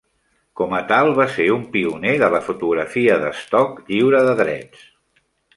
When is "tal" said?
0.91-1.09